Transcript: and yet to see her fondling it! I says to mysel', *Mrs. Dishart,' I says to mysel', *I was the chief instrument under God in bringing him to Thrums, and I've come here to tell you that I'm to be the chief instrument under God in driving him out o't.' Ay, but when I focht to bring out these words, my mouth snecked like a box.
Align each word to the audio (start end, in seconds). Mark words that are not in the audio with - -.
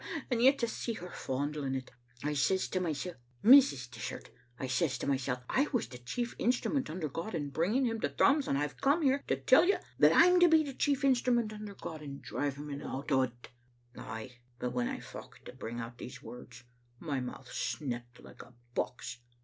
and 0.31 0.41
yet 0.41 0.57
to 0.57 0.67
see 0.67 0.93
her 0.93 1.11
fondling 1.11 1.75
it! 1.75 1.91
I 2.23 2.33
says 2.33 2.67
to 2.69 2.79
mysel', 2.79 3.13
*Mrs. 3.43 3.87
Dishart,' 3.91 4.31
I 4.57 4.65
says 4.65 4.97
to 4.97 5.05
mysel', 5.05 5.43
*I 5.47 5.67
was 5.71 5.87
the 5.89 5.99
chief 5.99 6.33
instrument 6.39 6.89
under 6.89 7.07
God 7.07 7.35
in 7.35 7.51
bringing 7.51 7.85
him 7.85 7.99
to 8.01 8.09
Thrums, 8.09 8.47
and 8.47 8.57
I've 8.57 8.81
come 8.81 9.03
here 9.03 9.21
to 9.27 9.35
tell 9.35 9.63
you 9.67 9.77
that 9.99 10.11
I'm 10.11 10.39
to 10.39 10.47
be 10.49 10.63
the 10.63 10.73
chief 10.73 11.03
instrument 11.05 11.53
under 11.53 11.75
God 11.75 12.01
in 12.01 12.19
driving 12.19 12.71
him 12.71 12.81
out 12.81 13.11
o't.' 13.11 13.49
Ay, 13.95 14.39
but 14.57 14.71
when 14.73 14.87
I 14.87 15.01
focht 15.01 15.45
to 15.45 15.53
bring 15.53 15.79
out 15.79 15.99
these 15.99 16.23
words, 16.23 16.63
my 16.99 17.19
mouth 17.19 17.49
snecked 17.53 18.23
like 18.23 18.41
a 18.41 18.55
box. 18.73 19.19